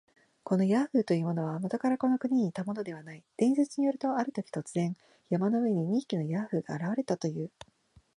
[0.43, 3.23] このヤーフというものは、もとからこの国にいたものではない。
[3.37, 4.97] 伝説によると、あるとき、突然、
[5.29, 7.51] 山の上に二匹のヤーフが現れたという。